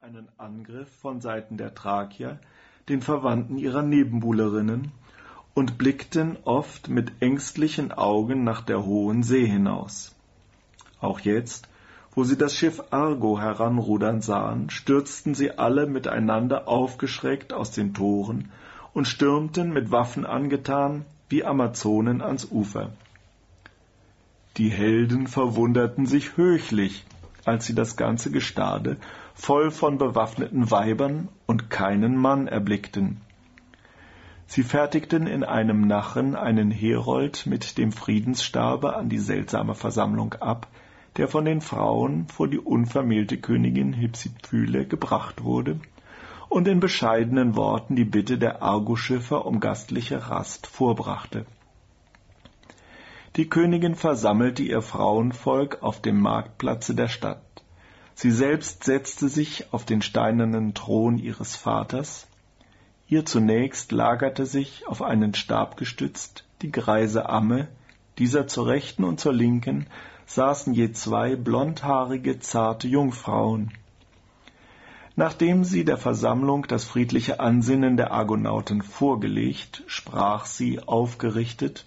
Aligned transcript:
einen 0.00 0.28
Angriff 0.38 0.88
von 1.00 1.20
Seiten 1.20 1.56
der 1.56 1.74
Thrakier, 1.74 2.38
den 2.88 3.02
Verwandten 3.02 3.58
ihrer 3.58 3.82
Nebenbuhlerinnen, 3.82 4.92
und 5.54 5.76
blickten 5.76 6.36
oft 6.44 6.88
mit 6.88 7.20
ängstlichen 7.20 7.90
Augen 7.90 8.44
nach 8.44 8.62
der 8.62 8.86
hohen 8.86 9.24
See 9.24 9.44
hinaus. 9.44 10.14
Auch 11.00 11.18
jetzt, 11.18 11.68
wo 12.12 12.22
sie 12.22 12.36
das 12.36 12.54
Schiff 12.54 12.80
Argo 12.90 13.40
heranrudern 13.40 14.22
sahen, 14.22 14.70
stürzten 14.70 15.34
sie 15.34 15.58
alle 15.58 15.86
miteinander 15.86 16.68
aufgeschreckt 16.68 17.52
aus 17.52 17.72
den 17.72 17.92
Toren 17.92 18.52
und 18.94 19.08
stürmten 19.08 19.72
mit 19.72 19.90
Waffen 19.90 20.24
angetan 20.24 21.06
wie 21.28 21.44
Amazonen 21.44 22.22
ans 22.22 22.46
Ufer. 22.52 22.92
Die 24.58 24.70
Helden 24.70 25.26
verwunderten 25.26 26.06
sich 26.06 26.36
höchlich, 26.36 27.04
als 27.44 27.66
sie 27.66 27.74
das 27.74 27.96
ganze 27.96 28.30
Gestade 28.30 28.96
voll 29.34 29.70
von 29.70 29.98
bewaffneten 29.98 30.70
Weibern 30.70 31.28
und 31.46 31.70
keinen 31.70 32.16
Mann 32.16 32.48
erblickten. 32.48 33.20
Sie 34.46 34.62
fertigten 34.62 35.26
in 35.26 35.44
einem 35.44 35.86
Nachen 35.86 36.34
einen 36.34 36.70
Herold 36.70 37.46
mit 37.46 37.76
dem 37.76 37.92
Friedensstabe 37.92 38.96
an 38.96 39.08
die 39.08 39.18
seltsame 39.18 39.74
Versammlung 39.74 40.32
ab, 40.34 40.66
der 41.16 41.28
von 41.28 41.44
den 41.44 41.60
Frauen 41.60 42.28
vor 42.28 42.48
die 42.48 42.58
unvermählte 42.58 43.38
Königin 43.38 43.92
Hypsipyle 43.92 44.86
gebracht 44.86 45.44
wurde 45.44 45.80
und 46.48 46.66
in 46.66 46.80
bescheidenen 46.80 47.56
Worten 47.56 47.94
die 47.94 48.04
Bitte 48.04 48.38
der 48.38 48.62
Argoschiffer 48.62 49.44
um 49.44 49.60
gastliche 49.60 50.30
Rast 50.30 50.66
vorbrachte. 50.66 51.44
Die 53.38 53.48
Königin 53.48 53.94
versammelte 53.94 54.64
ihr 54.64 54.82
Frauenvolk 54.82 55.80
auf 55.80 56.02
dem 56.02 56.20
Marktplatze 56.20 56.96
der 56.96 57.06
Stadt. 57.06 57.62
Sie 58.16 58.32
selbst 58.32 58.82
setzte 58.82 59.28
sich 59.28 59.72
auf 59.72 59.84
den 59.84 60.02
steinernen 60.02 60.74
Thron 60.74 61.18
ihres 61.18 61.54
Vaters. 61.54 62.26
Ihr 63.06 63.24
zunächst 63.24 63.92
lagerte 63.92 64.44
sich, 64.44 64.88
auf 64.88 65.02
einen 65.02 65.34
Stab 65.34 65.76
gestützt, 65.76 66.46
die 66.62 66.72
greise 66.72 67.28
Amme, 67.28 67.68
dieser 68.18 68.48
zur 68.48 68.66
rechten 68.66 69.04
und 69.04 69.20
zur 69.20 69.34
linken 69.34 69.86
saßen 70.26 70.74
je 70.74 70.90
zwei 70.90 71.36
blondhaarige, 71.36 72.40
zarte 72.40 72.88
Jungfrauen. 72.88 73.70
Nachdem 75.14 75.62
sie 75.62 75.84
der 75.84 75.96
Versammlung 75.96 76.66
das 76.66 76.86
friedliche 76.86 77.38
Ansinnen 77.38 77.96
der 77.96 78.10
Argonauten 78.10 78.82
vorgelegt, 78.82 79.84
sprach 79.86 80.44
sie 80.44 80.80
aufgerichtet 80.80 81.86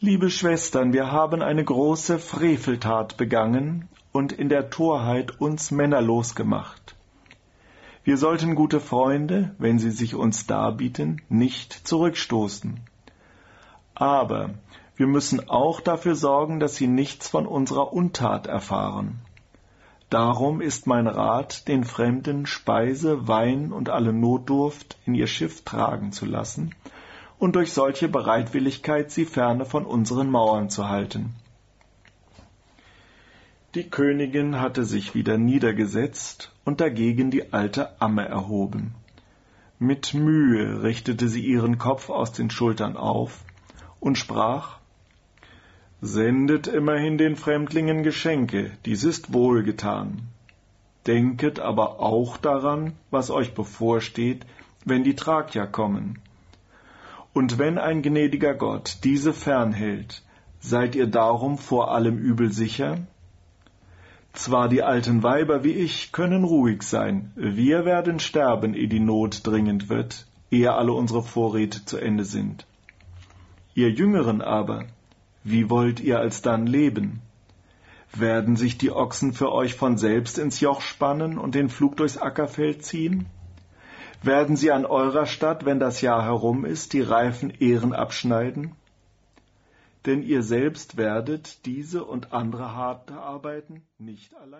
Liebe 0.00 0.30
Schwestern, 0.30 0.92
wir 0.92 1.10
haben 1.10 1.42
eine 1.42 1.64
große 1.64 2.20
Freveltat 2.20 3.16
begangen 3.16 3.88
und 4.12 4.30
in 4.30 4.48
der 4.48 4.70
Torheit 4.70 5.40
uns 5.40 5.72
männerlos 5.72 6.36
gemacht. 6.36 6.94
Wir 8.04 8.16
sollten 8.16 8.54
gute 8.54 8.78
Freunde, 8.78 9.56
wenn 9.58 9.80
sie 9.80 9.90
sich 9.90 10.14
uns 10.14 10.46
darbieten, 10.46 11.20
nicht 11.28 11.72
zurückstoßen. 11.72 12.78
Aber 13.96 14.50
wir 14.94 15.08
müssen 15.08 15.50
auch 15.50 15.80
dafür 15.80 16.14
sorgen, 16.14 16.60
dass 16.60 16.76
sie 16.76 16.86
nichts 16.86 17.26
von 17.26 17.44
unserer 17.44 17.92
Untat 17.92 18.46
erfahren. 18.46 19.18
Darum 20.10 20.60
ist 20.60 20.86
mein 20.86 21.08
Rat, 21.08 21.66
den 21.66 21.82
Fremden 21.82 22.46
Speise, 22.46 23.26
Wein 23.26 23.72
und 23.72 23.88
alle 23.88 24.12
Notdurft 24.12 24.96
in 25.06 25.16
ihr 25.16 25.26
Schiff 25.26 25.64
tragen 25.64 26.12
zu 26.12 26.24
lassen 26.24 26.72
und 27.38 27.54
durch 27.56 27.72
solche 27.72 28.08
Bereitwilligkeit 28.08 29.10
sie 29.10 29.24
ferne 29.24 29.64
von 29.64 29.86
unseren 29.86 30.30
Mauern 30.30 30.70
zu 30.70 30.88
halten. 30.88 31.34
Die 33.74 33.88
Königin 33.88 34.60
hatte 34.60 34.84
sich 34.84 35.14
wieder 35.14 35.38
niedergesetzt 35.38 36.52
und 36.64 36.80
dagegen 36.80 37.30
die 37.30 37.52
alte 37.52 38.00
Amme 38.00 38.26
erhoben. 38.26 38.94
Mit 39.78 40.14
Mühe 40.14 40.82
richtete 40.82 41.28
sie 41.28 41.44
ihren 41.44 41.78
Kopf 41.78 42.08
aus 42.10 42.32
den 42.32 42.50
Schultern 42.50 42.96
auf 42.96 43.44
und 44.00 44.16
sprach 44.16 44.78
Sendet 46.00 46.66
immerhin 46.66 47.18
den 47.18 47.36
Fremdlingen 47.36 48.02
Geschenke, 48.02 48.70
dies 48.84 49.04
ist 49.04 49.32
wohlgetan. 49.32 50.28
Denket 51.06 51.60
aber 51.60 52.00
auch 52.00 52.36
daran, 52.36 52.92
was 53.10 53.30
euch 53.30 53.54
bevorsteht, 53.54 54.46
wenn 54.84 55.04
die 55.04 55.16
Thrakier 55.16 55.66
kommen. 55.66 56.20
Und 57.38 57.56
wenn 57.56 57.78
ein 57.78 58.02
gnädiger 58.02 58.52
Gott 58.52 58.98
diese 59.04 59.32
fernhält, 59.32 60.24
seid 60.58 60.96
ihr 60.96 61.06
darum 61.06 61.56
vor 61.56 61.92
allem 61.92 62.18
Übel 62.18 62.50
sicher? 62.50 63.06
Zwar 64.32 64.68
die 64.68 64.82
alten 64.82 65.22
Weiber 65.22 65.62
wie 65.62 65.70
ich 65.70 66.10
können 66.10 66.42
ruhig 66.42 66.82
sein, 66.82 67.30
wir 67.36 67.84
werden 67.84 68.18
sterben, 68.18 68.74
ehe 68.74 68.88
die 68.88 68.98
Not 68.98 69.46
dringend 69.46 69.88
wird, 69.88 70.26
ehe 70.50 70.72
alle 70.72 70.92
unsere 70.92 71.22
Vorräte 71.22 71.84
zu 71.84 71.98
Ende 71.98 72.24
sind. 72.24 72.66
Ihr 73.72 73.92
Jüngeren 73.92 74.42
aber, 74.42 74.86
wie 75.44 75.70
wollt 75.70 76.00
ihr 76.00 76.18
alsdann 76.18 76.66
leben? 76.66 77.20
Werden 78.12 78.56
sich 78.56 78.78
die 78.78 78.90
Ochsen 78.90 79.32
für 79.32 79.52
euch 79.52 79.76
von 79.76 79.96
selbst 79.96 80.38
ins 80.40 80.58
Joch 80.58 80.80
spannen 80.80 81.38
und 81.38 81.54
den 81.54 81.68
Flug 81.68 81.98
durchs 81.98 82.18
Ackerfeld 82.18 82.84
ziehen? 82.84 83.26
Werden 84.22 84.56
sie 84.56 84.72
an 84.72 84.84
eurer 84.84 85.26
Stadt, 85.26 85.64
wenn 85.64 85.78
das 85.78 86.00
Jahr 86.00 86.24
herum 86.24 86.64
ist, 86.64 86.92
die 86.92 87.02
reifen 87.02 87.50
Ehren 87.50 87.92
abschneiden? 87.92 88.74
denn 90.08 90.22
ihr 90.22 90.42
selbst 90.42 90.96
werdet 90.96 91.66
diese 91.66 92.02
und 92.02 92.32
andere 92.32 92.74
harte 92.74 93.14
Arbeiten 93.14 93.82
nicht 93.98 94.34
allein 94.36 94.48